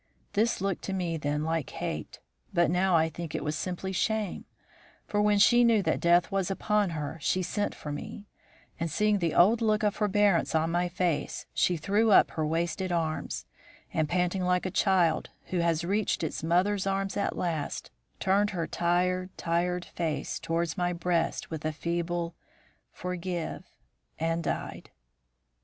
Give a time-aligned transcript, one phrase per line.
[0.33, 2.19] "This looked to me then like hate,
[2.51, 4.45] but now I think it was simply shame;
[5.05, 8.25] for when she knew that death was upon her she sent for me;
[8.79, 12.91] and, seeing the old look of forbearance on my face, she threw up her wasted
[12.91, 13.45] arms,
[13.93, 18.65] and, panting like a child who has reached its mother's arms at last, turned her
[18.65, 22.33] tired, tired face towards my breast with a feeble
[22.91, 23.69] 'Forgive!'
[24.17, 24.89] and died.